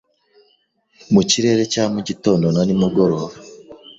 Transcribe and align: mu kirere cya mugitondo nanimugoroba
mu 1.13 1.21
kirere 1.29 1.63
cya 1.73 1.83
mugitondo 1.93 2.45
nanimugoroba 2.55 3.35